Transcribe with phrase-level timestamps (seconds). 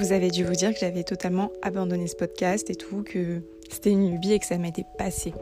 [0.00, 3.90] vous avez dû vous dire que j'avais totalement abandonné ce podcast et tout, que c'était
[3.90, 5.34] une lubie et que ça m'était passé.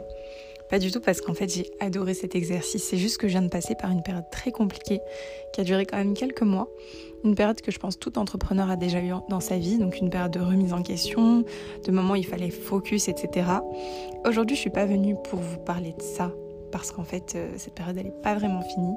[0.69, 2.83] Pas du tout parce qu'en fait j'ai adoré cet exercice.
[2.83, 4.99] C'est juste que je viens de passer par une période très compliquée
[5.53, 6.69] qui a duré quand même quelques mois.
[7.22, 10.10] Une période que je pense tout entrepreneur a déjà eu dans sa vie, donc une
[10.10, 11.45] période de remise en question,
[11.85, 13.47] de moments où il fallait focus, etc.
[14.27, 16.33] Aujourd'hui je suis pas venue pour vous parler de ça
[16.73, 18.97] parce qu'en fait euh, cette période elle n'est pas vraiment finie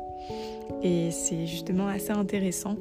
[0.81, 2.75] et c'est justement assez intéressant.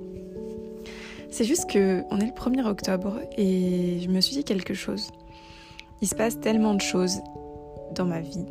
[1.30, 5.08] C'est juste que on est le 1er octobre et je me suis dit quelque chose.
[6.02, 7.20] Il se passe tellement de choses
[7.94, 8.46] dans ma vie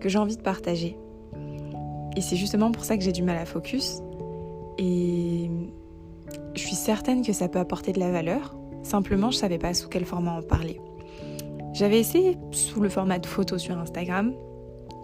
[0.00, 0.96] que j'ai envie de partager.
[2.16, 4.00] Et c'est justement pour ça que j'ai du mal à focus.
[4.78, 5.50] Et
[6.54, 8.56] je suis certaine que ça peut apporter de la valeur.
[8.82, 10.80] Simplement, je savais pas sous quel format en parler.
[11.72, 14.32] J'avais essayé sous le format de photo sur Instagram.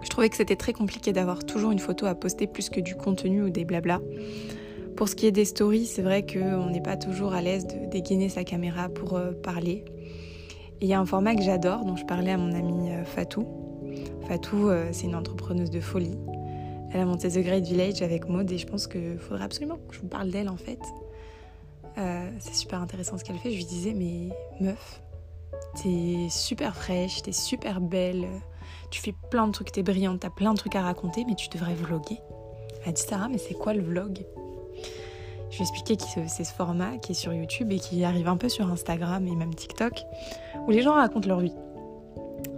[0.03, 2.95] Je trouvais que c'était très compliqué d'avoir toujours une photo à poster plus que du
[2.95, 4.01] contenu ou des blabla.
[4.97, 7.87] Pour ce qui est des stories, c'est vrai qu'on n'est pas toujours à l'aise de
[7.87, 9.85] dégainer sa caméra pour euh, parler.
[10.81, 13.47] Il y a un format que j'adore, dont je parlais à mon amie euh, Fatou,
[14.29, 16.17] Fatou, euh, c'est une entrepreneuse de folie.
[16.93, 19.97] Elle a monté The Great Village avec Maud et je pense qu'il faudrait absolument que
[19.97, 20.81] je vous parle d'elle en fait.
[22.41, 23.53] C'est super intéressant ce qu'elle fait.
[23.53, 24.29] Je lui disais, mais
[24.61, 25.01] meuf,
[25.81, 28.27] t'es super fraîche, t'es super belle,
[28.91, 31.49] tu fais plein de trucs, t'es brillante, t'as plein de trucs à raconter, mais tu
[31.49, 32.19] devrais vlogger.
[32.83, 34.25] Elle a dit, Sarah, mais c'est quoi le vlog?
[35.55, 38.27] Je lui ai expliqué que c'est ce format qui est sur YouTube et qui arrive
[38.27, 40.05] un peu sur Instagram et même TikTok,
[40.67, 41.55] où les gens racontent leur vie.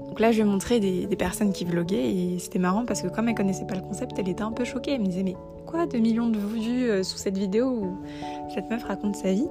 [0.09, 3.09] Donc là, je lui ai montré des, personnes qui vloguaient et c'était marrant parce que
[3.09, 4.93] comme elle connaissait pas le concept, elle était un peu choquée.
[4.93, 7.99] Elle me disait mais quoi, 2 millions de vues euh, sous cette vidéo où
[8.55, 9.49] cette meuf raconte sa vie?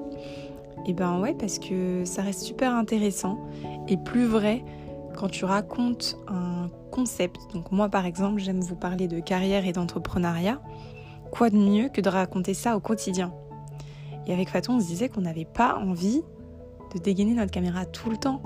[0.88, 3.38] Et ben ouais, parce que ça reste super intéressant
[3.88, 4.64] et plus vrai
[5.16, 7.38] quand tu racontes un concept.
[7.54, 10.60] Donc moi par exemple, j'aime vous parler de carrière et d'entrepreneuriat.
[11.36, 13.34] Quoi de mieux que de raconter ça au quotidien
[14.26, 16.22] Et avec Fatou, on se disait qu'on n'avait pas envie
[16.94, 18.42] de dégainer notre caméra tout le temps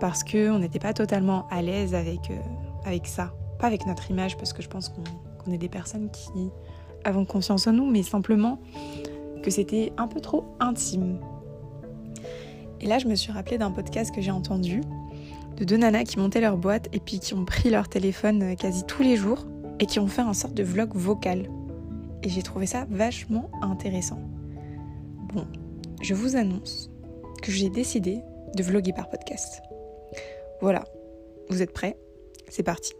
[0.00, 2.38] parce qu'on n'était pas totalement à l'aise avec, euh,
[2.84, 3.32] avec ça.
[3.58, 6.50] Pas avec notre image, parce que je pense qu'on est des personnes qui
[7.04, 8.58] avons confiance en nous, mais simplement
[9.42, 11.20] que c'était un peu trop intime.
[12.82, 14.82] Et là, je me suis rappelé d'un podcast que j'ai entendu
[15.56, 18.54] de deux nanas qui montaient leur boîte et puis qui ont pris leur téléphone euh,
[18.56, 19.46] quasi tous les jours
[19.78, 21.48] et qui ont fait un sorte de vlog vocal.
[22.22, 24.20] Et j'ai trouvé ça vachement intéressant.
[25.32, 25.46] Bon,
[26.02, 26.90] je vous annonce
[27.42, 28.20] que j'ai décidé
[28.54, 29.62] de vloguer par podcast.
[30.60, 30.84] Voilà,
[31.48, 31.96] vous êtes prêts?
[32.48, 32.92] C'est parti.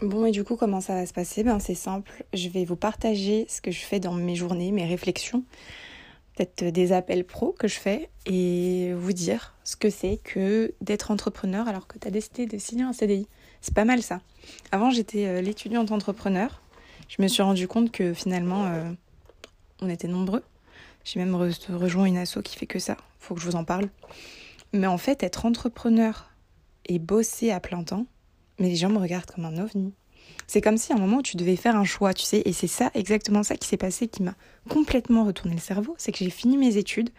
[0.00, 1.42] Bon et du coup comment ça va se passer?
[1.42, 4.86] Ben c'est simple, je vais vous partager ce que je fais dans mes journées, mes
[4.86, 5.42] réflexions,
[6.58, 11.68] des appels pro que je fais et vous dire ce que c'est que d'être entrepreneur
[11.68, 13.26] alors que tu as décidé de signer un CDI.
[13.60, 14.20] C'est pas mal ça.
[14.72, 16.62] Avant j'étais euh, l'étudiante entrepreneur,
[17.08, 18.90] je me suis rendu compte que finalement euh,
[19.80, 20.42] on était nombreux
[21.10, 22.96] j'ai même rejoint une asso qui fait que ça.
[23.18, 23.88] Faut que je vous en parle.
[24.74, 26.30] Mais en fait, être entrepreneur
[26.84, 28.06] et bosser à plein temps,
[28.58, 29.94] mais les gens me regardent comme un ovni.
[30.46, 32.68] C'est comme si à un moment tu devais faire un choix, tu sais, et c'est
[32.68, 34.34] ça, exactement ça qui s'est passé, qui m'a
[34.68, 35.94] complètement retourné le cerveau.
[35.98, 37.10] C'est que j'ai fini mes études,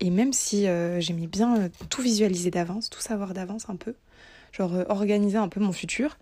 [0.00, 3.94] et même si euh, j'aimais bien euh, tout visualiser d'avance, tout savoir d'avance un peu,
[4.52, 6.18] genre euh, organiser un peu mon futur,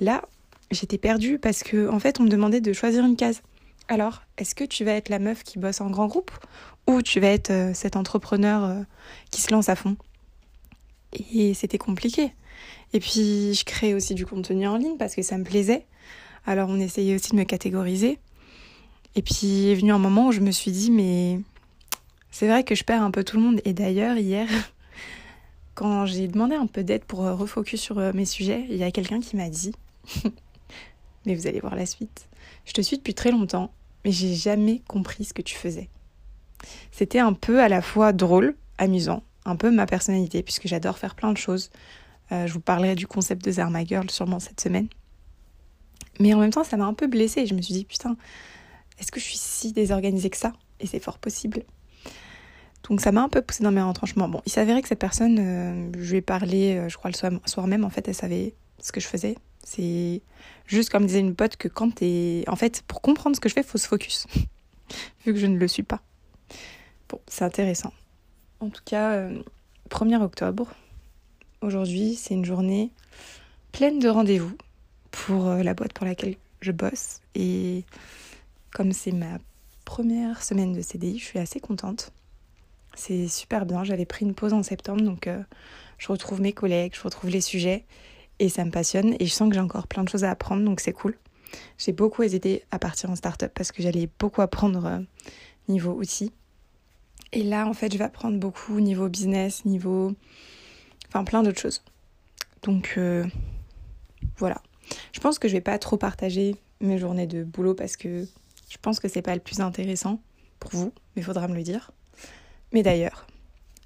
[0.00, 0.22] là,
[0.70, 3.42] j'étais perdue parce que en fait, on me demandait de choisir une case.
[3.88, 6.30] Alors, est-ce que tu vas être la meuf qui bosse en grand groupe
[6.86, 8.84] ou tu vas être cet entrepreneur
[9.32, 9.96] qui se lance à fond?
[11.34, 12.32] Et c'était compliqué.
[12.92, 15.86] Et puis, je crée aussi du contenu en ligne parce que ça me plaisait.
[16.46, 18.18] Alors, on essayait aussi de me catégoriser.
[19.14, 21.40] Et puis, est venu un moment où je me suis dit, mais
[22.30, 23.60] c'est vrai que je perds un peu tout le monde.
[23.64, 24.48] Et d'ailleurs, hier,
[25.74, 28.90] quand j'ai demandé un peu d'aide pour euh, refocus sur mes sujets, il y a
[28.90, 29.72] quelqu'un qui m'a dit,
[31.26, 32.28] mais vous allez voir la suite,
[32.64, 33.70] je te suis depuis très longtemps
[34.04, 35.88] mais j'ai jamais compris ce que tu faisais.
[36.90, 41.14] C'était un peu à la fois drôle, amusant, un peu ma personnalité, puisque j'adore faire
[41.14, 41.70] plein de choses.
[42.32, 44.88] Euh, je vous parlerai du concept de Zerma Girl sûrement cette semaine.
[46.18, 47.46] Mais en même temps, ça m'a un peu blessée.
[47.46, 48.16] Je me suis dit, putain,
[48.98, 50.52] est-ce que je suis si désorganisée que ça?
[50.78, 51.64] Et c'est fort possible.
[52.88, 54.28] Donc ça m'a un peu poussé dans mes retranchements.
[54.28, 57.40] Bon, il s'avérait que cette personne, euh, je lui ai parlé, euh, je crois, le
[57.46, 59.36] soir même, en fait, elle savait ce que je faisais.
[59.62, 60.22] C'est
[60.66, 62.44] juste comme disait une pote que quand t'es...
[62.48, 64.26] En fait, pour comprendre ce que je fais, faut se focus.
[65.24, 66.00] Vu que je ne le suis pas.
[67.08, 67.92] Bon, c'est intéressant.
[68.60, 69.28] En tout cas,
[69.90, 70.72] 1er euh, octobre.
[71.62, 72.90] Aujourd'hui, c'est une journée
[73.70, 74.56] pleine de rendez-vous
[75.10, 77.20] pour euh, la boîte pour laquelle je bosse.
[77.34, 77.84] Et
[78.72, 79.36] comme c'est ma
[79.84, 82.12] première semaine de CDI, je suis assez contente.
[82.94, 83.84] C'est super bien.
[83.84, 85.42] J'avais pris une pause en septembre, donc euh,
[85.98, 87.84] je retrouve mes collègues, je retrouve les sujets
[88.38, 90.64] et ça me passionne et je sens que j'ai encore plein de choses à apprendre
[90.64, 91.14] donc c'est cool.
[91.76, 95.02] J'ai beaucoup hésité à partir en start-up parce que j'allais beaucoup apprendre
[95.68, 96.32] niveau outils.
[97.32, 100.14] Et là, en fait, je vais apprendre beaucoup niveau business, niveau.
[101.10, 101.82] Enfin, plein d'autres choses.
[102.62, 102.98] Donc,
[104.36, 104.62] voilà.
[105.12, 108.26] Je pense que je vais pas trop partager mes journées de boulot parce que
[108.70, 110.20] je pense que c'est pas le plus intéressant
[110.58, 111.90] pour vous, mais il faudra me le dire.
[112.72, 113.26] Mais d'ailleurs,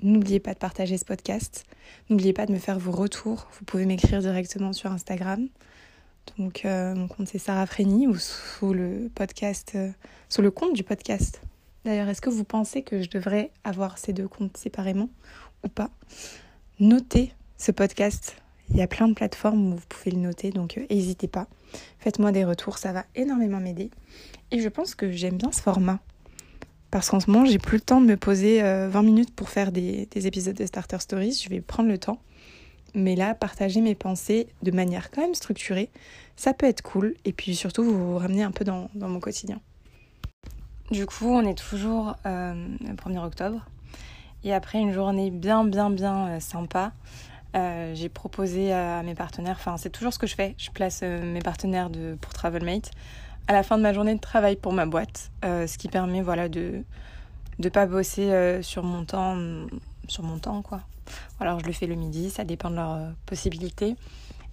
[0.03, 1.65] n'oubliez pas de partager ce podcast.
[2.11, 3.49] N'oubliez pas de me faire vos retours.
[3.59, 5.49] Vous pouvez m'écrire directement sur Instagram.
[6.38, 9.91] Donc euh, mon compte c'est Sarah Frény ou sous le podcast, euh,
[10.29, 11.41] sous le compte du podcast.
[11.85, 15.11] D'ailleurs, est-ce que vous pensez que je devrais avoir ces deux comptes séparément
[15.65, 15.91] ou pas?
[16.81, 18.37] Notez ce podcast
[18.71, 21.47] il y a plein de plateformes où vous pouvez le noter, donc euh, n'hésitez pas.
[21.99, 23.91] Faites-moi des retours, ça va énormément m'aider.
[24.50, 26.00] Et je pense que j'aime bien ce format.
[26.91, 29.50] Parce qu'en ce moment, j'ai plus le temps de me poser 20 euh, minutes pour
[29.50, 31.43] faire des, épisodes de Starter Stories.
[31.44, 32.21] Je vais prendre le temps.
[32.94, 35.91] Mais là, partager mes pensées de manière quand même structurée,
[36.37, 37.15] ça peut être cool.
[37.25, 39.61] Et puis surtout, vous ramenez un peu dans, mon quotidien.
[40.91, 43.67] Du coup, on est toujours euh, le 1er octobre.
[44.44, 46.93] Et après une journée bien, bien, bien sympa,
[47.56, 51.00] euh, j'ai proposé à mes partenaires, enfin c'est toujours ce que je fais, je place
[51.02, 52.91] euh, mes partenaires de, pour Travelmate
[53.46, 56.20] à la fin de ma journée de travail pour ma boîte, euh, ce qui permet
[56.20, 56.82] voilà de
[57.58, 59.38] ne pas bosser sur mon temps,
[60.08, 60.81] sur mon temps quoi.
[61.38, 63.97] Alors je le fais le midi, ça dépend de leurs possibilités.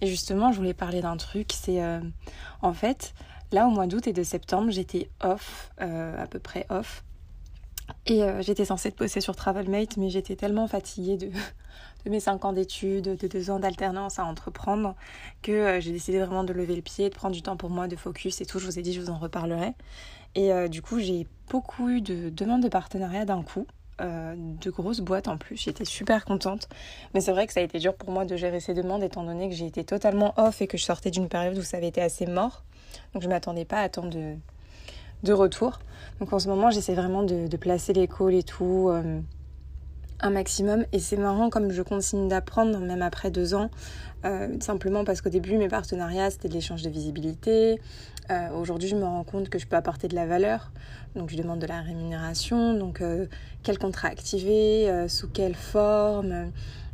[0.00, 1.82] Et justement, je voulais parler d'un truc, c'est
[2.60, 3.14] en fait
[3.50, 7.02] là au mois d'août et de septembre, j'étais off, à peu près off.
[8.06, 11.30] Et j'étais censée bosser sur Travelmate, mais j'étais tellement fatiguée de,
[12.10, 14.94] mes 5 ans d'études, de 2 ans d'alternance à entreprendre,
[15.42, 17.88] que euh, j'ai décidé vraiment de lever le pied, de prendre du temps pour moi,
[17.88, 18.58] de focus et tout.
[18.58, 19.74] Je vous ai dit, je vous en reparlerai.
[20.34, 23.66] Et euh, du coup, j'ai beaucoup eu de demandes de partenariat d'un coup.
[24.00, 26.68] Euh, de grosses boîtes en plus, j'étais super contente.
[27.14, 29.22] Mais c'est vrai que ça a été dur pour moi de gérer ces demandes étant
[29.22, 31.88] donné que j'ai été totalement off et que je sortais d'une période où ça avait
[31.88, 32.64] été assez mort.
[33.12, 34.34] Donc je ne m'attendais pas à tant de,
[35.22, 35.78] de retour.
[36.20, 38.90] Donc en ce moment, j'essaie vraiment de, placer les calls et tout
[40.22, 40.86] un maximum.
[40.92, 43.70] Et c'est marrant comme je continue d'apprendre, même après deux ans,
[44.24, 47.80] euh, simplement parce qu'au début, mes partenariats, c'était de l'échange de visibilité.
[48.30, 50.70] Euh, aujourd'hui, je me rends compte que je peux apporter de la valeur.
[51.16, 52.74] Donc, je demande de la rémunération.
[52.74, 53.26] Donc, euh,
[53.62, 56.50] quel contrat activer Sous quelle forme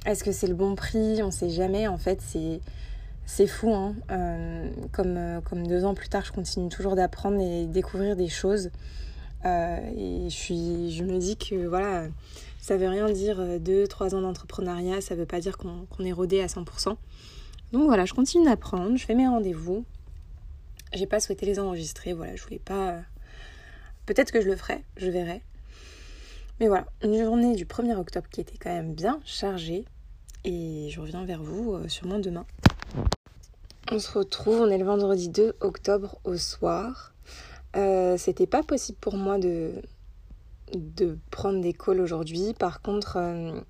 [0.06, 1.22] Est-ce que c'est le bon prix?
[1.22, 1.86] On ne sait jamais.
[1.86, 2.60] En fait, c'est...
[3.30, 3.94] C'est fou, hein.
[4.90, 8.70] comme, comme deux ans plus tard, je continue toujours d'apprendre et découvrir des choses.
[9.44, 12.08] et je, suis, je me dis que voilà,
[12.68, 13.62] ça veut rien dire 2-3
[14.12, 16.96] euh, ans d'entrepreneuriat, ça veut pas dire qu'on est rodé à 100%.
[17.72, 19.86] Donc voilà, je continue d'apprendre, je fais mes rendez-vous.
[20.92, 22.90] J'ai pas souhaité les enregistrer, voilà, je voulais pas.
[22.90, 23.00] Euh,
[24.04, 25.42] peut-être que je le ferai, je verrai.
[26.60, 29.86] Mais voilà, une journée du 1er octobre qui était quand même bien chargée.
[30.44, 32.44] Et je reviens vers vous euh, sûrement demain.
[33.90, 37.14] On se retrouve, on est le vendredi 2 octobre au soir.
[38.18, 39.72] C'était pas possible pour moi de,
[41.30, 42.52] prendre des calls aujourd'hui.
[42.58, 43.60] Par contre, euh,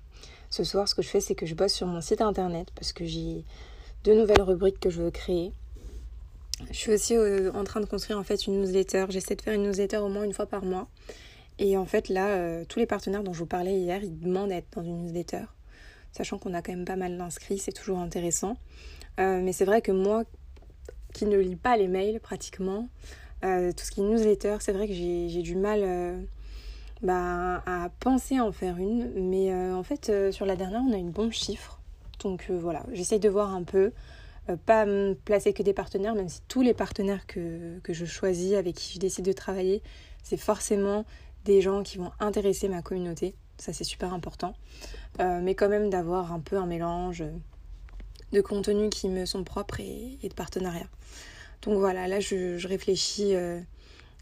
[0.49, 2.91] ce soir, ce que je fais, c'est que je bosse sur mon site internet parce
[2.91, 3.45] que j'ai
[4.03, 5.53] deux nouvelles rubriques que je veux créer.
[6.69, 9.05] Je suis aussi euh, en train de construire en fait une newsletter.
[9.09, 10.89] J'essaie de faire une newsletter au moins une fois par mois.
[11.59, 14.49] Et en fait, là, euh, tous les partenaires dont je vous parlais hier, ils demandent
[14.49, 15.43] d'être dans une newsletter.
[16.11, 18.57] Sachant qu'on a quand même pas mal d'inscrits, c'est toujours intéressant.
[19.19, 20.23] Mais c'est vrai que moi,
[21.13, 22.87] qui ne lis pas les mails pratiquement,
[23.41, 23.47] tout
[23.83, 26.27] ce qui est newsletter, c'est vrai que j'ai du mal
[27.01, 29.11] bah, à penser à en faire une.
[29.15, 31.79] Mais euh, en fait, euh, sur la dernière, on a une bon chiffre.
[32.21, 33.91] Donc euh, voilà, j'essaye de voir un peu.
[34.65, 38.53] pas me placer que des partenaires, même si tous les partenaires que, que je choisis,
[38.53, 39.81] avec qui je décide de travailler,
[40.23, 41.05] c'est forcément
[41.45, 43.35] des gens qui vont intéresser ma communauté.
[43.57, 44.53] Ça, c'est super important.
[45.19, 47.23] mais quand même d'avoir un peu un mélange
[48.31, 50.89] de contenus qui me sont propres et, de partenariats.
[51.63, 53.35] Donc voilà, là, je, réfléchis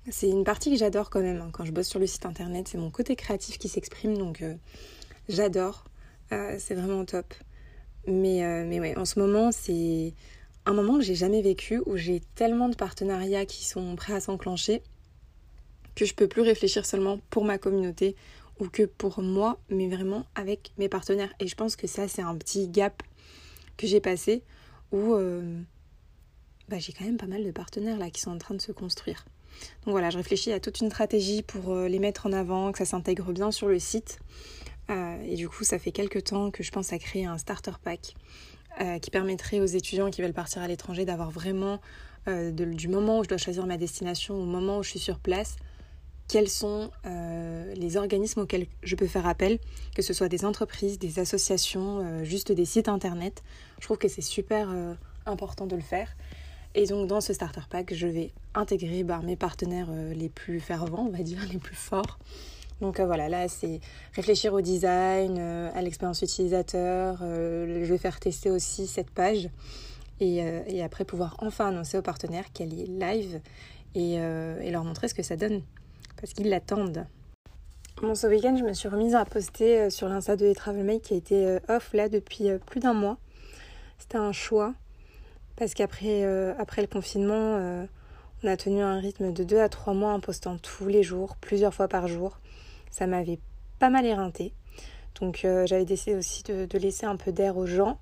[0.10, 1.42] c'est une partie que j'adore quand même.
[1.42, 1.50] Hein.
[1.52, 4.56] Quand je bosse sur le site internet, c'est mon côté créatif qui s'exprime, donc euh,
[5.30, 5.86] j'adore.
[6.32, 7.34] Euh, c'est vraiment top.
[8.08, 10.14] Mais, euh, mais ouais, en ce moment, c'est
[10.66, 14.20] un moment que j'ai jamais vécu où j'ai tellement de partenariats qui sont prêts à
[14.20, 14.82] s'enclencher
[15.96, 18.16] que je peux plus réfléchir seulement pour ma communauté
[18.60, 21.34] ou que pour moi, mais vraiment avec mes partenaires.
[21.40, 23.02] Et je pense que ça, c'est un petit gap
[23.78, 24.44] que j'ai passé
[24.92, 25.16] où
[26.68, 28.72] bah, j'ai quand même pas mal de partenaires là qui sont en train de se
[28.72, 29.26] construire.
[29.86, 32.78] Donc voilà, je réfléchis à toute une stratégie pour euh, les mettre en avant, que
[32.78, 34.20] ça s'intègre bien sur le site.
[34.90, 37.72] Euh, et du coup, ça fait quelques temps que je pense à créer un starter
[37.84, 38.16] pack
[38.82, 41.80] euh, qui permettrait aux étudiants qui veulent partir à l'étranger d'avoir vraiment,
[42.28, 45.56] du moment où je dois choisir ma destination au moment où je suis sur place,
[46.28, 46.92] quels sont
[47.76, 49.60] les organismes auxquels je peux faire appel,
[49.96, 53.44] que ce soit des entreprises, des associations, juste des sites internet.
[53.80, 54.70] Je trouve que c'est super
[55.26, 56.16] important de le faire.
[56.76, 60.60] Et donc dans ce starter pack, je vais intégrer bah, mes partenaires euh, les plus
[60.60, 62.20] fervents, on va dire, les plus forts.
[62.82, 63.80] Donc euh, voilà, là c'est
[64.14, 67.18] réfléchir au design, euh, à l'expérience utilisateur.
[67.20, 69.50] je vais faire tester aussi cette page
[70.20, 73.40] et, après pouvoir enfin annoncer aux partenaires qu'elle est live
[73.96, 74.20] et,
[74.70, 75.62] leur montrer ce que ça donne
[76.20, 77.06] parce qu'ils l'attendent.
[78.02, 81.18] Bon, ce week-end, je me suis remise à poster sur l'Insta de Travelmate qui a
[81.18, 83.18] été off là depuis plus d'un mois.
[83.98, 84.74] C'était un choix
[85.56, 87.86] parce qu'après euh, après le confinement, euh,
[88.44, 91.36] on a tenu un rythme de 2 à 3 mois en postant tous les jours,
[91.42, 92.40] plusieurs fois par jour.
[92.92, 93.40] Ça m'avait
[93.80, 94.54] pas mal éreinté.
[95.20, 98.00] Donc euh, j'avais décidé aussi de, laisser un peu d'air aux gens.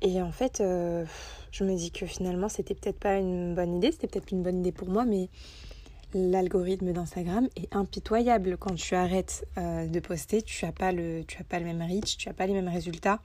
[0.00, 4.08] Et en fait, je me dis que finalement, c'était peut-être pas une bonne idée, c'était
[4.08, 5.28] peut-être une bonne idée pour moi, mais
[6.14, 8.56] l'algorithme d'Instagram est impitoyable.
[8.58, 12.34] Quand tu arrêtes de poster, tu n'as pas, le, pas le même reach, tu n'as
[12.34, 13.20] pas les mêmes résultats.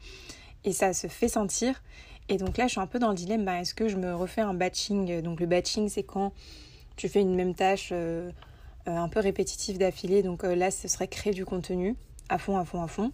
[0.64, 1.82] Et ça se fait sentir.
[2.30, 4.14] Et donc là, je suis un peu dans le dilemme, bah, est-ce que je me
[4.14, 5.22] refais un batching?
[5.22, 6.34] Donc le batching, c'est quand
[6.98, 8.30] tu fais une même tâche euh,
[8.88, 10.24] euh, un peu répétitive d'affilée.
[10.24, 11.96] Donc euh, là, ce serait créer du contenu
[12.28, 13.14] à fond, à fond, à fond.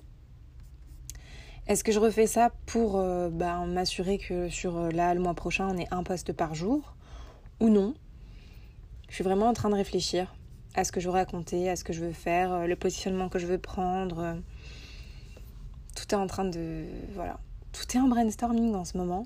[1.67, 3.01] Est-ce que je refais ça pour
[3.31, 6.93] bah, m'assurer que sur là, le mois prochain, on est un poste par jour
[7.61, 7.93] ou non?
[9.13, 10.33] Je suis vraiment en train de réfléchir
[10.73, 13.37] à ce que je veux raconter, à ce que je veux faire, le positionnement que
[13.37, 14.37] je veux prendre.
[15.95, 16.85] Tout est en train de...
[17.13, 17.39] Voilà,
[17.73, 19.23] tout est en brainstorming en ce moment.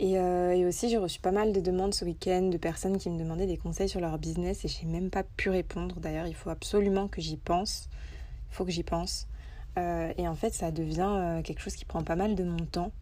[0.00, 3.18] Euh, et, aussi, j'ai reçu pas mal de demandes ce week-end de personnes qui me
[3.18, 5.98] demandaient des conseils sur leur business et j'ai même pas pu répondre.
[5.98, 7.88] D'ailleurs, il faut absolument que j'y pense.
[8.52, 9.26] Il faut que j'y pense.
[9.78, 12.66] Euh, et en fait, ça devient euh, quelque chose qui prend pas mal de mon
[12.66, 12.92] temps.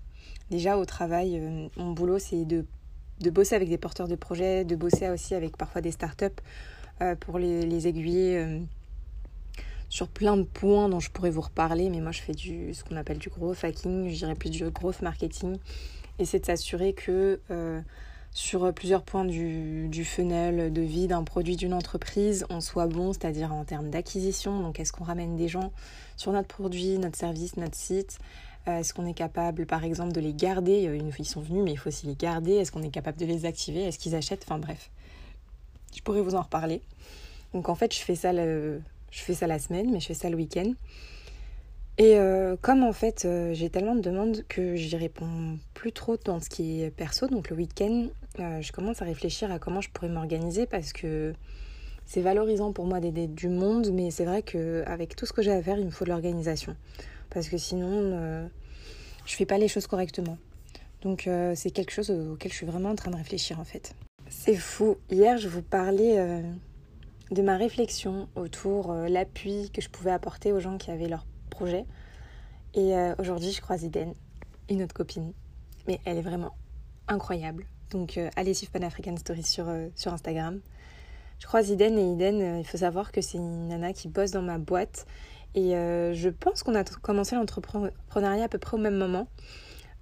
[0.51, 2.65] Déjà au travail, mon boulot, c'est de,
[3.21, 6.27] de, bosser avec des porteurs de projets, de bosser aussi avec parfois des startups
[7.21, 8.61] pour les, aiguiller
[9.91, 12.85] sur plein de points dont je pourrais vous reparler, mais moi je fais du, ce
[12.85, 15.59] qu'on appelle du growth hacking, je dirais plus du growth marketing,
[16.19, 17.81] et c'est de s'assurer que euh,
[18.33, 23.53] sur plusieurs points du, funnel de vie d'un produit d'une entreprise, on soit bon, c'est-à-dire
[23.53, 25.73] en termes d'acquisition, donc est-ce qu'on ramène des gens
[26.17, 30.21] sur notre produit, notre service, notre site euh, Est-ce qu'on est capable, par exemple, de
[30.21, 32.53] les garder fois ils sont venus, mais il faut aussi les garder?
[32.53, 33.83] Est-ce qu'on est capable de les activer?
[33.83, 34.45] Est-ce qu'ils achètent?
[34.47, 34.91] Enfin bref,
[35.95, 36.83] je pourrais vous en reparler.
[37.53, 40.73] Donc en fait, je fais ça la semaine, mais je fais ça le week-end.
[41.99, 46.17] Et euh, comme en fait euh, j'ai tellement de demandes que j'y réponds plus trop
[46.17, 48.07] dans ce qui est perso, donc le week-end,
[48.39, 51.35] euh, je commence à réfléchir à comment je pourrais m'organiser parce que
[52.07, 55.53] c'est valorisant pour moi d'aider du monde, mais c'est vrai qu'avec tout ce que j'ai
[55.53, 56.75] à faire, il me faut de l'organisation.
[57.31, 58.49] Parce que sinon,
[59.25, 60.37] je fais pas les choses correctement.
[61.03, 63.95] Donc c'est quelque chose auquel je suis vraiment en train de réfléchir en fait.
[64.29, 64.97] C'est fou.
[65.11, 66.43] Hier, je vous parlais
[67.31, 71.25] de ma réflexion autour euh, l'appui que je pouvais apporter aux gens qui avaient leur
[71.49, 71.85] projet.
[72.75, 74.15] Et euh, aujourd'hui, je croise Eden,
[74.69, 75.33] une autre copine.
[75.87, 76.55] Mais elle est vraiment
[77.09, 77.67] incroyable.
[77.91, 80.61] Donc euh, allez suivre Pan African Stories sur, sur Instagram.
[81.39, 84.43] Je croise Eden et Eden, il faut savoir que c'est une nana qui bosse dans
[84.43, 85.07] ma boîte.
[85.55, 89.29] Et je pense qu'on a commencé l'entrepreneuriat à peu près au même moment.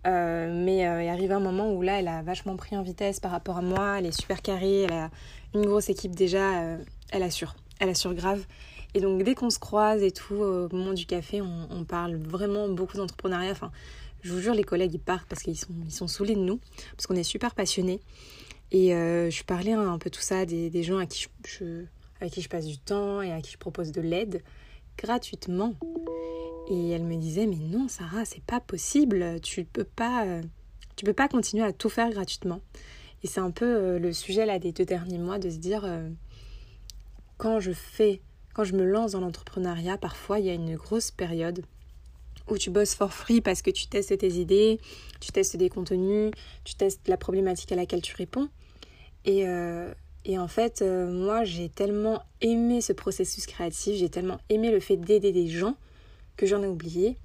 [0.04, 3.30] mais il est arrivé un moment où là, elle a vachement pris en vitesse par
[3.30, 3.98] rapport à moi.
[3.98, 5.10] Elle est super carrée, elle a
[5.54, 6.78] une grosse équipe déjà
[7.10, 8.44] elle assure, elle assure grave.
[8.94, 12.68] Et donc dès qu'on se croise et tout, au moment du café, on, parle vraiment
[12.68, 13.52] beaucoup d'entrepreneuriat.
[13.52, 13.70] Enfin,
[14.22, 16.60] je vous jure, les collègues, ils partent parce qu'ils sont, ils sont saoulés de nous,
[16.96, 18.00] parce qu'on est super passionnés.
[18.70, 21.84] Et euh, je parlais un, peu tout ça des, des gens à qui je,
[22.20, 24.42] avec qui je passe du temps et à qui je propose de l'aide
[24.98, 25.74] gratuitement.
[26.68, 30.26] Et elle me disait, mais non, Sarah, c'est pas possible, tu peux pas,
[30.96, 32.60] tu peux pas continuer à tout faire gratuitement.
[33.22, 35.84] Et c'est un peu euh, le sujet là des deux derniers mois de se dire,
[35.84, 36.08] euh,
[37.36, 38.20] quand je fais,
[38.54, 41.64] quand je me lance dans l'entrepreneuriat, parfois il y a une grosse période
[42.48, 44.80] où tu bosses for free parce que tu testes tes idées,
[45.20, 46.30] tu testes des contenus,
[46.64, 48.48] tu testes la problématique à laquelle tu réponds.
[49.24, 49.92] Et, euh,
[50.28, 54.78] et en fait, euh, moi, j'ai tellement aimé ce processus créatif, j'ai tellement aimé le
[54.78, 55.74] fait d'aider des gens
[56.36, 57.16] que j'en ai oublié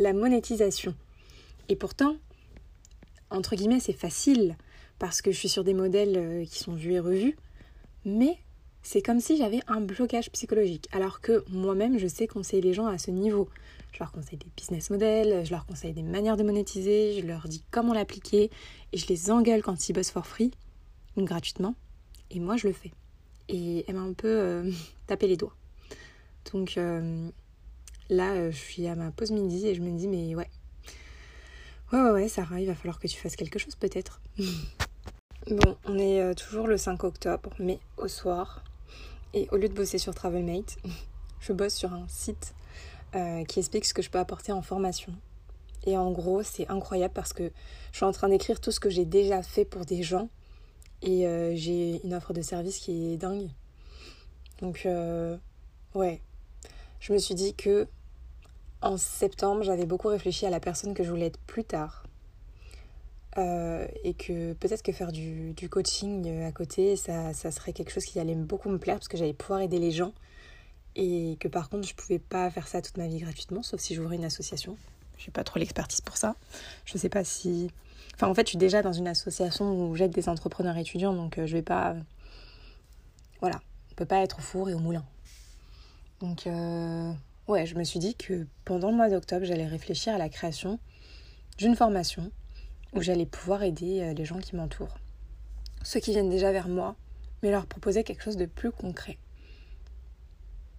[0.00, 0.96] la monétisation.
[1.68, 2.16] Et pourtant,
[3.30, 4.56] entre guillemets, c'est facile
[4.98, 7.36] parce que je suis sur des modèles euh, qui sont vus et revus,
[8.04, 8.36] mais
[8.82, 10.88] c'est comme si j'avais un blocage psychologique.
[10.90, 13.48] Alors que moi-même, je sais conseiller les gens à ce niveau.
[13.92, 17.46] Je leur conseille des business models, je leur conseille des manières de monétiser, je leur
[17.46, 18.50] dis comment l'appliquer
[18.92, 20.50] et je les engueule quand ils bossent for free,
[21.16, 21.76] gratuitement.
[22.30, 22.92] Et moi, je le fais.
[23.48, 24.70] Et elle m'a un peu euh,
[25.06, 25.54] tapé les doigts.
[26.52, 27.28] Donc euh,
[28.10, 30.48] là, euh, je suis à ma pause midi et je me dis, mais ouais.
[31.92, 34.20] Ouais, ouais, ouais, Sarah, il va falloir que tu fasses quelque chose peut-être.
[35.50, 38.62] bon, on est toujours le 5 octobre, mais au soir,
[39.32, 40.76] et au lieu de bosser sur Travelmate,
[41.40, 42.54] je bosse sur un site
[43.48, 45.14] qui explique ce que je peux apporter en formation.
[45.86, 47.50] Et en gros, c'est incroyable parce que
[47.92, 50.28] je suis en train d'écrire tout ce que j'ai déjà fait pour des gens
[51.02, 53.48] Et euh, j'ai une offre de service qui est dingue.
[54.60, 55.36] Donc, euh,
[55.94, 56.20] ouais.
[57.00, 57.86] Je me suis dit que
[58.80, 62.04] en septembre, j'avais beaucoup réfléchi à la personne que je voulais être plus tard.
[63.36, 67.92] Euh, et que peut-être que faire du, du, coaching à côté, ça, ça serait quelque
[67.92, 70.12] chose qui allait beaucoup me plaire parce que j'allais pouvoir aider les gens.
[70.96, 73.94] Et que par contre, je pouvais pas faire ça toute ma vie gratuitement, sauf si
[73.94, 74.76] j'ouvrais une association.
[75.18, 76.36] J'ai pas trop l'expertise pour ça.
[76.84, 77.70] Je sais pas si
[78.18, 81.38] Enfin, en fait, je suis déjà dans une association où j'aide des entrepreneurs étudiants, donc
[81.38, 81.94] euh, je vais pas.
[83.40, 83.60] Voilà,
[83.92, 85.04] on peut pas être au four et au moulin.
[86.18, 87.12] Donc, euh,
[87.46, 90.80] ouais, je me suis dit que pendant le mois d'octobre, j'allais réfléchir à la création
[91.58, 92.32] d'une formation
[92.92, 94.98] où j'allais pouvoir aider euh, les gens qui m'entourent.
[95.84, 96.96] Ceux qui viennent déjà vers moi,
[97.44, 99.16] mais leur proposer quelque chose de plus concret.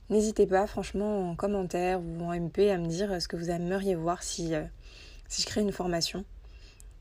[0.10, 3.96] N'hésitez pas, franchement, en commentaire ou en MP, à me dire ce que vous aimeriez
[3.96, 4.54] voir si,
[5.28, 6.26] si je crée une formation.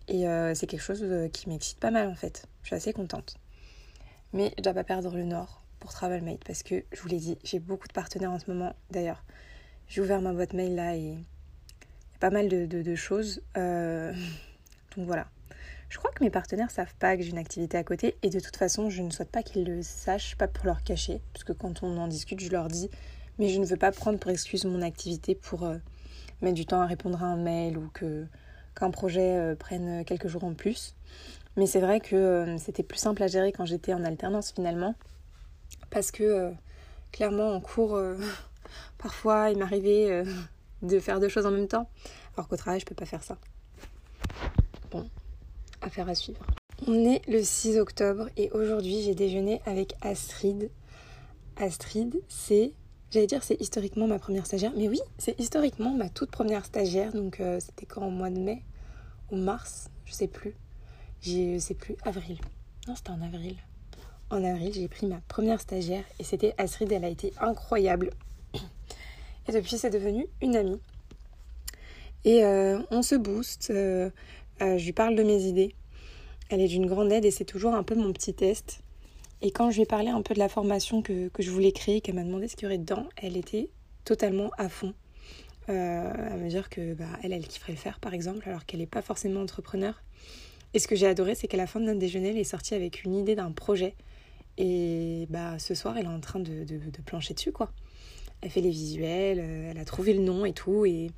[0.09, 2.47] Et euh, c'est quelque chose euh, qui m'excite pas mal en fait.
[2.63, 3.37] Je suis assez contente.
[4.33, 7.39] Mais je dois pas perdre le nord pour TravelMate parce que je vous l'ai dit,
[7.45, 8.75] j'ai beaucoup de partenaires en ce moment.
[8.91, 9.23] D'ailleurs,
[9.87, 13.43] j'ai ouvert ma boîte mail là et il y a pas mal de, choses.
[13.57, 14.13] Euh,
[14.97, 15.29] donc voilà.
[15.89, 18.41] Je crois que mes partenaires savent pas que j'ai une activité à côté et de
[18.41, 21.53] toute façon, je ne souhaite pas qu'ils le sachent, pas pour leur cacher, parce que
[21.53, 22.91] quand on en discute, je leur dis,
[23.39, 25.67] mais je ne veux pas prendre pour excuse mon activité pour
[26.43, 28.27] mettre du temps à répondre à un mail ou que
[28.79, 30.95] qu'un projet euh, prenne quelques jours en plus.
[31.57, 34.95] Mais c'est vrai que euh, c'était plus simple à gérer quand j'étais en alternance finalement.
[35.91, 36.51] Parce que euh,
[37.13, 38.01] clairement en cours,
[38.99, 40.25] parfois il m'arrivait
[40.83, 41.89] de faire deux choses en même temps.
[42.37, 43.37] Alors qu'au travail, je peux pas faire ça.
[44.91, 45.09] Bon,
[45.83, 46.45] affaire à suivre.
[46.87, 50.71] On est le 6 octobre et aujourd'hui j'ai déjeuné avec Astrid.
[51.57, 52.73] Astrid, c'est
[53.11, 57.15] J'allais dire c'est historiquement ma première stagiaire, mais oui, c'est historiquement ma toute première stagiaire,
[57.15, 58.63] donc euh, c'était quand au mois de mai?
[59.31, 60.55] Ou mars, je sais plus.
[61.23, 62.39] Je sais plus, avril.
[62.87, 63.57] Non, c'était en avril.
[64.29, 68.11] En avril, j'ai pris ma première stagiaire et c'était Astrid, elle a été incroyable.
[69.49, 70.81] Et depuis, c'est devenu une amie.
[72.27, 74.11] Et euh, on se booste, euh,
[74.61, 75.75] je lui parle de mes idées.
[76.51, 78.81] Elle est d'une grande aide et c'est toujours un peu mon petit test.
[79.41, 82.01] Et quand je lui ai parlé un peu de la formation que, je voulais créer,
[82.01, 83.71] qu'elle m'a demandé ce qu'il y aurait dedans, elle était
[84.05, 84.95] totalement à fond.
[85.69, 88.81] Euh, à me dire que bah, elle, elle kifferait le faire par exemple, alors qu'elle
[88.81, 90.03] n'est pas forcément entrepreneur.
[90.75, 92.75] Et ce que j'ai adoré, c'est qu'à la fin de notre déjeuner, elle est sortie
[92.75, 93.95] avec une idée d'un projet.
[94.57, 97.71] Et bah, ce soir, elle est en train de, de, plancher dessus, quoi.
[98.41, 100.85] Elle fait les visuels, euh, elle a trouvé le nom et tout.
[100.85, 101.11] Et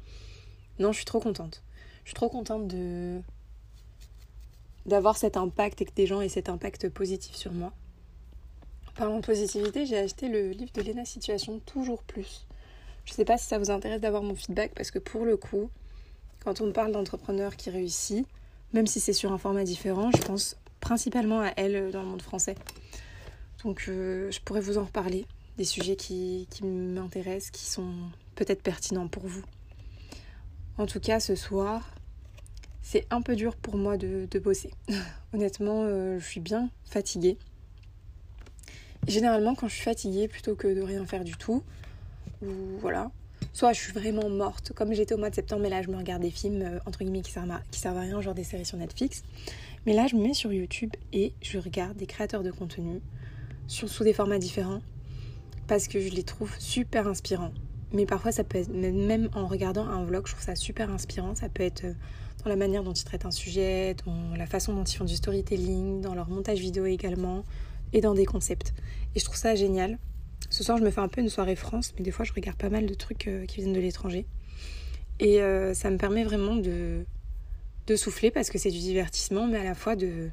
[0.78, 1.62] non, je suis trop contente.
[2.10, 3.20] Suis trop contente de
[4.84, 7.72] d'avoir cet impact et que des gens aient cet impact positif sur moi.
[8.96, 12.48] Parlant de positivité, j'ai acheté le livre de Lena Situation Toujours Plus.
[13.04, 15.36] Je ne sais pas si ça vous intéresse d'avoir mon feedback parce que pour le
[15.36, 15.70] coup,
[16.40, 18.26] quand on parle d'entrepreneur qui réussit,
[18.72, 22.22] même si c'est sur un format différent, je pense principalement à elle dans le monde
[22.22, 22.56] français.
[23.62, 25.26] Donc euh, je pourrais vous en reparler,
[25.58, 27.94] des sujets qui m'intéressent, qui sont
[28.34, 29.44] peut-être pertinents pour vous.
[30.76, 31.82] En tout cas, ce soir,
[32.90, 34.72] c'est un peu dur pour moi de, bosser.
[35.32, 37.38] Honnêtement, euh, je suis bien fatiguée.
[39.06, 41.62] Généralement, quand je suis fatiguée, plutôt que de rien faire du tout,
[42.42, 42.48] ou
[42.80, 43.12] voilà,
[43.52, 45.96] soit je suis vraiment morte, comme j'étais au mois de septembre, mais là je me
[45.96, 48.42] regarde des films euh, entre guillemets qui servent, à, qui servent à rien, genre des
[48.42, 49.22] séries sur Netflix.
[49.86, 53.00] Mais là, je me mets sur YouTube et je regarde des créateurs de contenu
[53.68, 54.82] sur, sous des formats différents
[55.68, 57.52] parce que je les trouve super inspirants.
[57.92, 61.34] Mais parfois, ça peut être, même en regardant un vlog, je trouve ça super inspirant.
[61.34, 61.94] Ça peut être euh,
[62.42, 65.16] dans la manière dont ils traitent un sujet, dans la façon dont ils font du
[65.16, 67.44] storytelling, dans leur montage vidéo également,
[67.92, 68.72] et dans des concepts.
[69.14, 69.98] Et je trouve ça génial.
[70.48, 72.56] Ce soir, je me fais un peu une soirée France, mais des fois, je regarde
[72.56, 74.26] pas mal de trucs euh, qui viennent de l'étranger.
[75.18, 77.04] Et euh, ça me permet vraiment de,
[77.86, 80.30] de souffler parce que c'est du divertissement, mais à la fois de,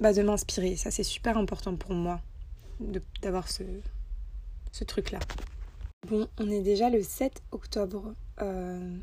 [0.00, 0.76] bah, de m'inspirer.
[0.76, 2.20] Ça, c'est super important pour moi
[3.22, 3.62] d'avoir ce,
[4.72, 5.20] ce truc-là.
[6.08, 8.12] Bon, on est déjà le 7 octobre.
[8.42, 8.96] Euh,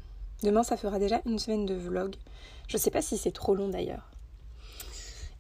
[0.43, 2.15] demain, ça fera déjà une semaine de vlog.
[2.67, 4.10] Je sais pas si c'est trop long d'ailleurs.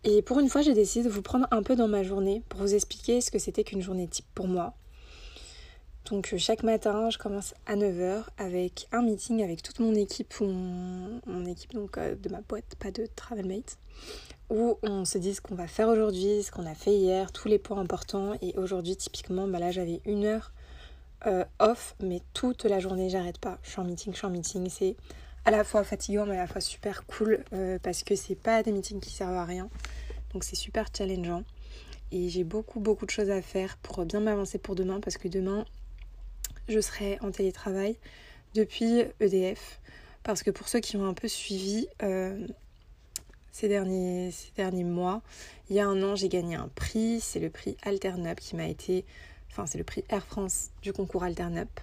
[0.03, 2.59] Et pour une fois, j'ai décidé de vous prendre un peu dans ma journée pour
[2.59, 4.73] vous expliquer ce que c'était qu'une journée type pour moi.
[6.09, 10.33] Donc euh, chaque matin, je commence à 9h avec un meeting avec toute mon équipe,
[10.41, 13.77] mon, équipe donc euh, de ma boîte, pas de Travelmate,
[14.49, 17.47] où on se dit ce qu'on va faire aujourd'hui, ce qu'on a fait hier, tous
[17.47, 18.33] les points importants.
[18.41, 20.51] Et aujourd'hui, typiquement, bah là j'avais une heure
[21.25, 23.59] euh, off, mais toute la journée, j'arrête pas.
[23.63, 24.69] Je suis en meeting, je suis en meeting.
[24.69, 24.95] C'est
[25.45, 28.61] à la fois fatigant mais à la fois super cool euh, parce que c'est pas
[28.63, 29.69] des meetings qui servent à rien.
[30.33, 31.43] Donc c'est super challengeant.
[32.11, 35.27] Et j'ai beaucoup beaucoup de choses à faire pour bien m'avancer pour demain parce que
[35.27, 35.65] demain
[36.67, 37.97] je serai en télétravail
[38.53, 39.79] depuis EDF.
[40.23, 42.47] Parce que pour ceux qui ont un peu suivi, euh,
[43.51, 45.21] ces derniers, ces derniers mois.
[45.69, 48.67] Il y a un an, j'ai gagné un prix, c'est le prix Alternup qui m'a
[48.67, 49.05] été,
[49.51, 51.79] enfin c'est le prix Air France du concours Alternup.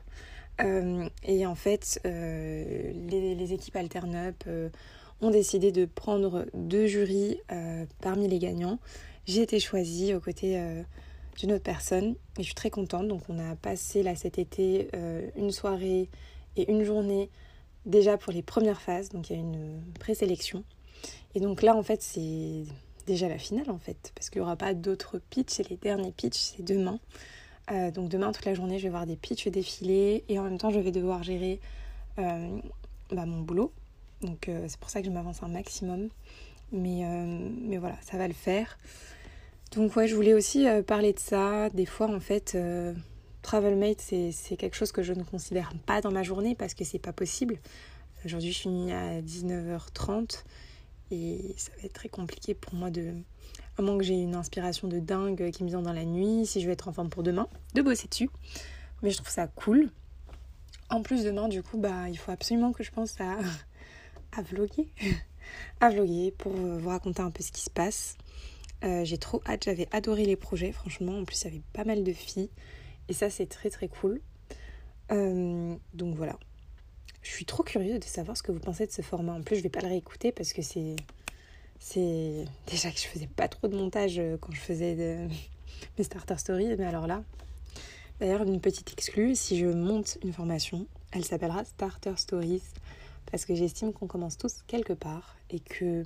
[0.60, 4.68] Euh, et en fait, euh, les, équipes Alternup euh,
[5.20, 7.40] ont décidé de prendre deux jurys
[8.00, 8.78] parmi les gagnants.
[9.26, 10.60] J'ai été choisie aux côtés
[11.36, 13.08] d'une autre personne et je suis très contente.
[13.08, 14.88] Donc on a passé là cet été
[15.36, 16.08] une soirée
[16.56, 17.30] et une journée
[17.84, 19.10] déjà pour les premières phases.
[19.10, 20.64] Donc il y a une présélection.
[21.34, 22.64] Et donc là en fait c'est
[23.06, 26.12] déjà la finale en fait parce qu'il n'y aura pas d'autres pitchs et les derniers
[26.12, 27.00] pitchs c'est demain.
[27.70, 30.58] Euh, donc demain, toute la journée, je vais voir des pitchs défiler et en même
[30.58, 31.60] temps, je vais devoir gérer
[32.18, 32.58] euh,
[33.10, 33.72] bah, mon boulot.
[34.22, 36.08] Donc euh, c'est pour ça que je m'avance un maximum.
[36.70, 37.02] Mais,
[37.62, 38.78] mais voilà, ça va le faire.
[39.74, 41.70] Donc ouais, je voulais aussi parler de ça.
[41.70, 42.58] Des fois, en fait,
[43.40, 46.98] Travelmate, c'est quelque chose que je ne considère pas dans ma journée parce que c'est
[46.98, 47.56] pas possible.
[48.26, 50.44] Aujourd'hui, je finis à 19h30
[51.10, 53.14] et ça va être très compliqué pour moi de,
[53.78, 56.66] à que j'ai une inspiration de dingue qui me vient dans la nuit, si je
[56.66, 58.30] vais être en forme pour demain, de bosser dessus.
[59.02, 59.90] Mais je trouve ça cool.
[60.90, 63.36] En plus, demain, du coup, bah, il faut absolument que je pense à,
[64.36, 64.88] à vloguer.
[65.80, 68.16] à vloguer pour vous raconter un peu ce qui se passe.
[68.84, 71.18] Euh, j'ai trop hâte, j'avais adoré les projets, franchement.
[71.18, 72.50] En plus, il y avait pas mal de filles.
[73.08, 74.20] Et ça, c'est très très cool.
[75.12, 76.38] Euh, donc voilà.
[77.22, 79.32] Je suis trop curieuse de savoir ce que vous pensez de ce format.
[79.32, 80.96] En plus, je vais pas le réécouter parce que c'est
[81.78, 85.28] c'est déjà que je faisais pas trop de montage euh, quand je faisais
[85.98, 87.22] mes starter stories, mais alors là,
[88.20, 92.62] d'ailleurs une petite exclue, si je monte une formation, elle s'appellera Starter Stories
[93.30, 96.02] parce que j'estime qu'on commence tous quelque part et que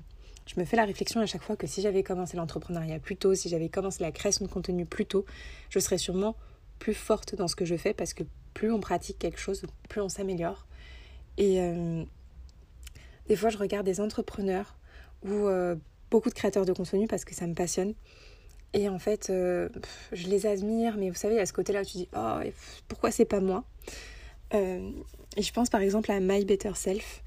[0.46, 3.34] je me fais la réflexion à chaque fois que si j'avais commencé l'entrepreneuriat plus tôt,
[3.34, 5.24] si j'avais commencé la création de contenu plus tôt,
[5.70, 6.36] je serais sûrement
[6.78, 10.00] plus forte dans ce que je fais parce que plus on pratique quelque chose, plus
[10.00, 10.66] on s'améliore.
[11.38, 12.04] Et euh,
[13.28, 14.76] des fois, je regarde des entrepreneurs
[15.24, 15.76] ou euh,
[16.10, 17.94] beaucoup de créateurs de contenu parce que ça me passionne.
[18.74, 19.68] Et en fait, euh,
[20.12, 22.38] je les admire, mais vous savez, à ce côté-là, tu dis, oh,
[22.88, 23.64] pourquoi c'est pas moi?
[24.54, 24.90] Euh,
[25.36, 27.22] Et je pense par exemple à My Better Self.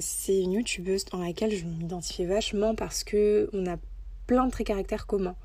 [0.00, 3.76] c'est une youtubeuse dans laquelle je m'identifie vachement parce que on a
[4.26, 5.36] plein de traits caractères communs.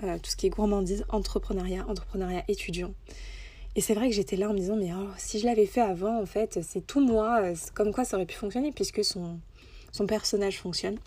[0.00, 2.92] tout ce qui est gourmandise, entrepreneuriat, entrepreneuriat étudiant.
[3.76, 5.80] Et c'est vrai que j'étais là en me disant, mais oh, si je l'avais fait
[5.80, 7.42] avant, en fait, c'est tout moi,
[7.74, 9.38] comme quoi ça aurait pu fonctionner puisque son,
[9.92, 10.98] son personnage fonctionne.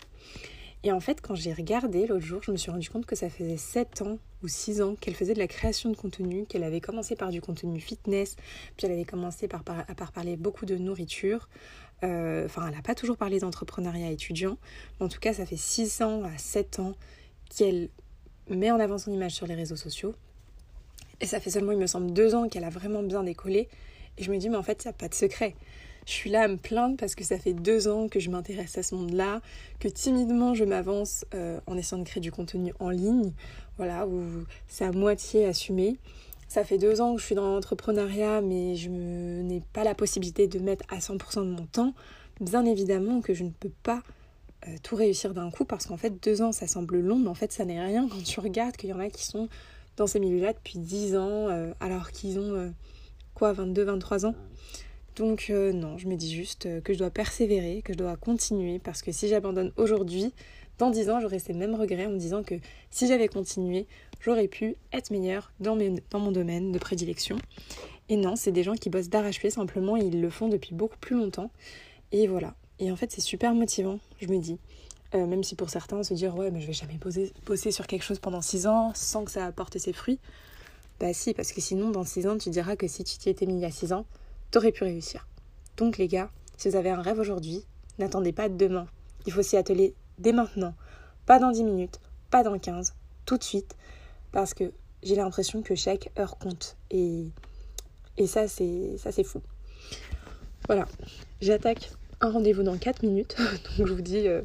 [0.84, 3.30] Et en fait, quand j'ai regardé l'autre jour, je me suis rendu compte que ça
[3.30, 6.82] faisait 7 ans ou 6 ans qu'elle faisait de la création de contenu, qu'elle avait
[6.82, 8.36] commencé par du contenu fitness,
[8.76, 11.48] puis elle avait commencé par, par, par parler beaucoup de nourriture.
[12.02, 14.58] Euh, enfin, elle n'a pas toujours parlé d'entrepreneuriat étudiant,
[15.00, 16.92] mais en tout cas, ça fait 6 ans à 7 ans
[17.48, 17.88] qu'elle
[18.50, 20.14] met en avant son image sur les réseaux sociaux.
[21.22, 23.68] Et ça fait seulement, il me semble, 2 ans qu'elle a vraiment bien décollé.
[24.18, 25.54] Et je me dis, mais en fait, n'y a pas de secret.
[26.06, 28.76] Je suis là à me plaindre parce que ça fait deux ans que je m'intéresse
[28.76, 29.40] à ce monde-là,
[29.80, 33.32] que timidement je m'avance euh, en essayant de créer du contenu en ligne,
[33.78, 35.96] voilà, où c'est à moitié assumé.
[36.48, 40.46] Ça fait deux ans que je suis dans l'entrepreneuriat, mais je n'ai pas la possibilité
[40.46, 41.94] de mettre à 100% de mon temps.
[42.40, 44.02] Bien évidemment que je ne peux pas
[44.68, 47.34] euh, tout réussir d'un coup parce qu'en fait, deux ans, ça semble long, mais en
[47.34, 49.48] fait, ça n'est rien quand tu regardes qu'il y en a qui sont
[49.96, 52.72] dans ces milieux-là depuis dix ans, euh, alors qu'ils ont
[53.34, 54.34] quoi, 22, 23 ans?
[55.16, 58.16] Donc euh, non, je me dis juste euh, que je dois persévérer, que je dois
[58.16, 60.32] continuer, parce que si j'abandonne aujourd'hui,
[60.78, 62.56] dans 10 ans, j'aurai ces mêmes regrets en me disant que
[62.90, 63.86] si j'avais continué,
[64.20, 65.76] j'aurais pu être meilleure dans,
[66.10, 67.36] dans mon domaine de prédilection.
[68.08, 71.16] Et non, c'est des gens qui bossent d'arrache-pied, simplement ils le font depuis beaucoup plus
[71.16, 71.50] longtemps.
[72.10, 72.54] Et voilà.
[72.80, 74.58] Et en fait, c'est super motivant, je me dis.
[75.14, 76.98] Euh, même si pour certains, se dire ouais, mais je vais jamais
[77.46, 80.18] bosser sur quelque chose pendant 6 ans sans que ça apporte ses fruits.
[80.98, 83.46] Bah si, parce que sinon, dans 6 ans, tu diras que si tu t'y étais
[83.46, 84.06] mis il y a 6 ans,
[84.54, 85.26] t'aurais pu réussir.
[85.76, 87.64] Donc les gars, si vous avez un rêve aujourd'hui,
[87.98, 88.86] n'attendez pas demain.
[89.26, 90.74] Il faut s'y atteler dès maintenant.
[91.26, 91.98] Pas dans 10 minutes,
[92.30, 92.94] pas dans 15,
[93.26, 93.74] tout de suite.
[94.30, 96.76] Parce que j'ai l'impression que chaque heure compte.
[96.92, 97.26] Et,
[98.16, 99.42] et ça, c'est ça c'est fou.
[100.68, 100.86] Voilà,
[101.40, 101.90] j'attaque
[102.20, 103.34] un rendez-vous dans 4 minutes.
[103.78, 104.40] Donc je vous dis euh,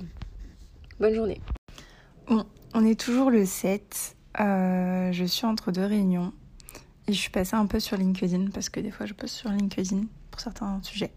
[1.00, 1.39] bonne journée.
[2.28, 4.15] Bon, on est toujours le 7.
[4.39, 6.34] Euh, je suis entre deux réunions.
[7.10, 9.50] Et je suis passée un peu sur LinkedIn parce que des fois je poste sur
[9.50, 11.12] LinkedIn pour certains sujets.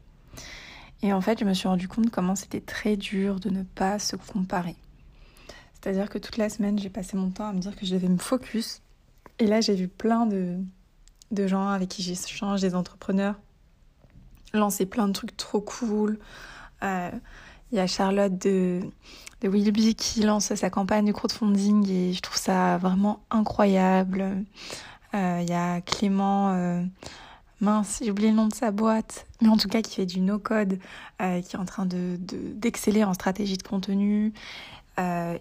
[1.02, 3.98] Et en fait, je me suis rendu compte comment c'était très dur de ne pas
[3.98, 4.76] se comparer.
[5.74, 8.08] C'est-à-dire que toute la semaine, j'ai passé mon temps à me dire que je devais
[8.08, 8.80] me focus.
[9.38, 10.56] Et là, j'ai vu plein de,
[11.30, 13.34] de gens avec qui j'échange, des entrepreneurs,
[14.54, 16.18] lancer plein de trucs trop cool.
[16.82, 17.10] Euh,
[17.70, 18.80] il y a Charlotte de,
[19.42, 24.46] de qui lance sa campagne de crowdfunding et je trouve ça vraiment incroyable.
[25.12, 26.82] Il euh, y a Clément, euh,
[27.60, 30.20] mince, j'ai oublié le nom de sa boîte, mais en tout cas qui fait du
[30.20, 30.78] no-code,
[31.20, 34.32] euh, qui est en train de, d'exceller en stratégie de contenu.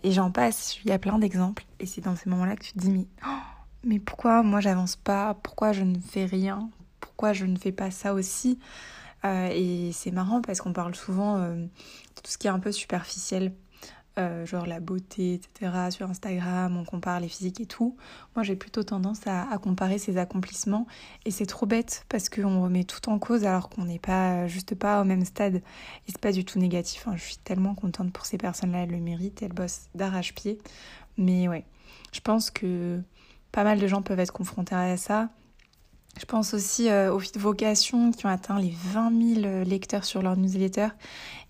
[0.04, 1.66] Et j'en passe, il y a plein d'exemples.
[1.80, 5.36] Et c'est dans ces moments-là que tu te dis, mais, oh, pourquoi moi j'avance pas
[5.36, 8.58] Pourquoi je ne fais rien Pourquoi je ne fais pas ça aussi
[9.24, 11.68] Et c'est marrant parce qu'on parle souvent de
[12.16, 13.54] tout ce qui est un peu superficiel.
[14.20, 15.72] Euh, genre la beauté, etc.
[15.90, 17.96] Sur Instagram, on compare les physiques et tout.
[18.36, 20.86] Moi, j'ai plutôt tendance à, comparer ses accomplissements
[21.24, 24.76] et c'est trop bête parce qu'on remet tout en cause alors qu'on n'est pas juste
[24.76, 25.62] pas au même stade et
[26.08, 27.08] c'est pas du tout négatif.
[27.08, 27.14] Hein.
[27.16, 30.58] Je suis tellement contente pour ces personnes-là, elles le méritent, elles bossent d'arrache-pied.
[31.18, 31.64] Mais ouais,
[32.12, 33.00] je pense que
[33.54, 35.30] pas mal de gens peuvent être confrontés à ça.
[36.20, 40.22] Je pense aussi euh, aux vocations qui ont atteint les 20 000 euh, lecteurs sur
[40.22, 40.90] leur newsletter.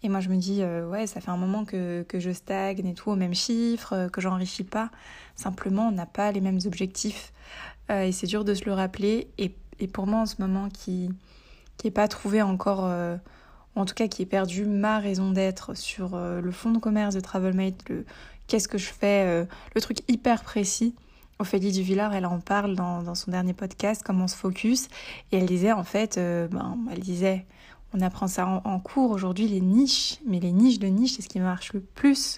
[0.04, 2.86] Et moi, je me dis, euh, ouais, ça fait un moment que, que, je stagne
[2.86, 4.92] et tout au même chiffre, que j'enrichis pas.
[5.36, 7.34] Simplement, on n'a pas les mêmes objectifs.
[7.90, 9.30] et c'est dur de se le rappeler.
[9.40, 11.10] Et, et, pour moi, en ce moment, qui
[11.84, 12.84] n'est pas trouvé encore,
[13.76, 17.16] ou en tout cas qui est perdu ma raison d'être sur le fonds de commerce
[17.16, 18.06] de TravelMate, le
[18.48, 20.94] qu'est-ce que je fais, le truc hyper précis
[21.42, 24.90] Ophélie Duvillard, elle en parle dans, son dernier podcast, Comment on se focus.
[25.32, 27.48] Et elle disait, en fait, euh, ben, elle disait,
[27.96, 30.20] on apprend ça en, cours aujourd'hui, les niches.
[30.28, 32.38] Mais les niches de niches, c'est ce qui marche le plus.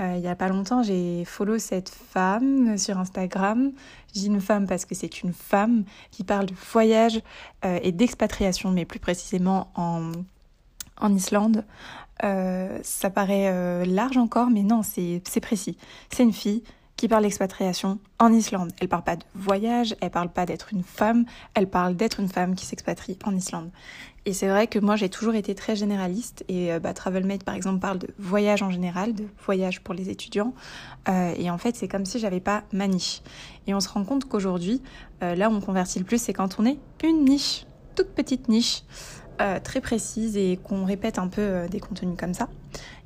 [0.00, 3.70] Euh, il n'y a pas longtemps, j'ai follow cette femme sur Instagram.
[4.14, 7.20] Je dis une femme parce que c'est une femme qui parle de voyage
[7.66, 10.10] euh, et d'expatriation, mais plus précisément en,
[10.98, 11.64] en Islande.
[12.22, 15.76] ça paraît large encore, mais non, c'est précis.
[16.10, 16.62] C'est une fille,
[16.98, 18.72] qui parle d'expatriation en Islande.
[18.80, 22.28] Elle parle pas de voyage, elle parle pas d'être une femme, elle parle d'être une
[22.28, 23.70] femme qui s'expatrie en Islande.
[24.26, 27.54] Et c'est vrai que moi j'ai toujours été très généraliste et euh, bah, TravelMate par
[27.54, 30.54] exemple parle de voyage en général, de voyage pour les étudiants.
[31.08, 33.22] Euh, et en fait c'est comme si j'avais pas ma niche.
[33.68, 34.82] Et on se rend compte qu'aujourd'hui,
[35.22, 38.48] euh, là où on convertit le plus, c'est quand on est une niche, toute petite
[38.48, 38.82] niche,
[39.62, 42.48] très précise et qu'on répète un peu des contenus comme ça.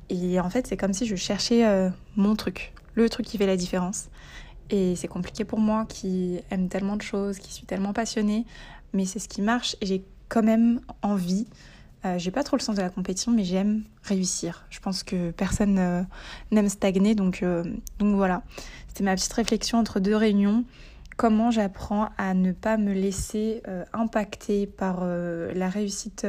[0.09, 1.63] Et en fait c'est comme si je cherchais
[2.15, 4.09] mon truc le truc qui fait la différence.
[4.69, 8.45] Et c'est compliqué pour moi qui aime tellement de choses, qui suis tellement passionnée,
[8.93, 11.45] mais c'est ce qui marche et j'ai quand même envie.
[12.05, 14.65] Euh, j'ai pas trop le sens de la compétition, mais j'aime réussir.
[14.69, 16.01] Je pense que personne euh,
[16.51, 17.63] n'aime stagner, donc, euh,
[17.99, 18.43] donc voilà.
[18.87, 20.65] C'était ma petite réflexion entre deux réunions.
[21.15, 23.61] Comment j'apprends à ne pas me laisser
[23.93, 26.25] impacter par la réussite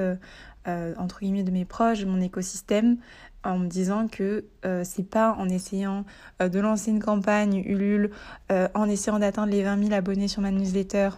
[0.66, 2.98] entre guillemets de mes proches, mon écosystème,
[3.44, 6.04] en me disant que euh, c'est pas en essayant
[6.40, 8.10] euh, de lancer une campagne Ulule,
[8.50, 11.10] euh, en essayant d'atteindre les 20 000 abonnés sur ma newsletter,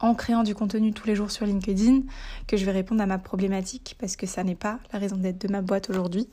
[0.00, 2.02] en créant du contenu tous les jours sur LinkedIn,
[2.46, 5.40] que je vais répondre à ma problématique parce que ça n'est pas la raison d'être
[5.40, 6.28] de ma boîte aujourd'hui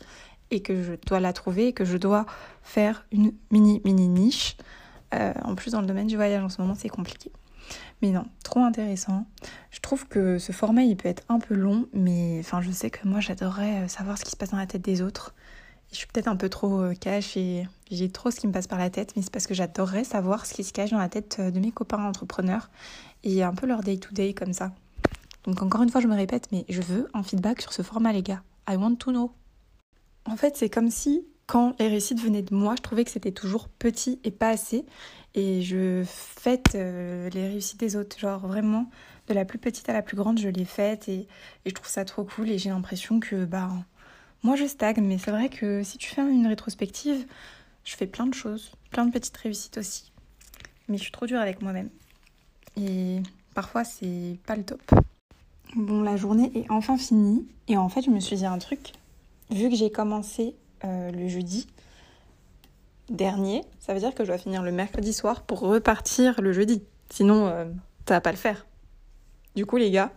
[0.51, 2.25] et que je dois la trouver et que je dois
[2.61, 4.57] faire une mini mini niche.
[5.11, 7.31] en plus dans le domaine du voyage en ce moment c'est compliqué.
[8.01, 9.25] Mais non, trop intéressant.
[9.71, 12.89] Je trouve que ce format, il peut être un peu long, mais enfin, je sais
[12.89, 15.33] que moi, j'adorerais euh, savoir ce qui se passe dans la tête des autres.
[15.91, 18.67] Je suis peut-être un peu trop euh, cash et j'ai trop ce qui me passe
[18.67, 21.09] par la tête, mais c'est parce que j'adorerais savoir ce qui se cache dans la
[21.09, 22.69] tête euh, de mes copains entrepreneurs
[23.23, 24.71] et un peu leur day-to-day -day comme ça.
[25.45, 28.11] Donc encore une fois, je me répète, mais je veux un feedback sur ce format,
[28.11, 28.41] les gars.
[28.69, 29.31] I want to know.
[30.25, 33.31] En fait, c'est comme si quand les réussites venaient de moi, je trouvais que c'était
[33.31, 34.85] toujours petit et pas assez
[35.35, 38.17] et je fête euh, les réussites des autres.
[38.19, 38.89] Genre vraiment,
[39.27, 41.27] de la plus petite à la plus grande, je les fête et,
[41.65, 43.69] et je trouve ça trop cool et j'ai l'impression que bah
[44.43, 47.25] moi je stagne, mais c'est vrai que si tu fais une rétrospective,
[47.85, 50.11] je fais plein de choses, plein de petites réussites aussi.
[50.89, 51.89] Mais je suis trop dure avec moi-même.
[52.77, 53.21] Et
[53.55, 54.81] parfois c'est pas le top.
[55.75, 58.91] Bon, la journée est enfin finie et en fait je me suis dit un truc.
[59.49, 61.67] Vu que j'ai commencé euh, le jeudi,
[63.09, 66.83] dernier, ça veut dire que je dois finir le mercredi soir pour repartir le jeudi.
[67.09, 67.65] Sinon, euh,
[68.07, 68.65] ça va pas le faire.
[69.55, 70.11] Du coup, les gars,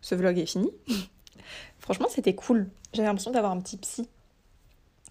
[0.00, 0.70] ce vlog est fini.
[1.78, 2.68] Franchement, c'était cool.
[2.92, 4.08] J'avais l'impression d'avoir un petit psy.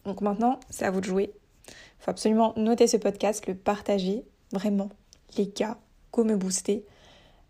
[0.05, 1.33] Donc maintenant, c'est à vous de jouer.
[1.67, 4.23] Il faut absolument noter ce podcast, le partager.
[4.51, 4.89] Vraiment,
[5.37, 5.77] les gars,
[6.11, 6.85] go me booster.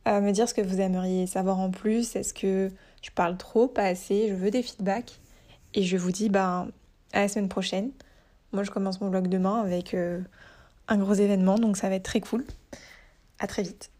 [0.07, 2.15] Euh, me dire ce que vous aimeriez savoir en plus.
[2.15, 4.27] Est-ce que je parle trop, pas assez?
[4.29, 5.19] Je veux des feedbacks.
[5.73, 6.69] Et je vous dis ben,
[7.13, 7.91] à la semaine prochaine.
[8.53, 10.19] Moi, je commence mon vlog demain avec euh,
[10.87, 12.45] un gros événement, donc ça va être très cool.
[13.39, 13.91] À très vite.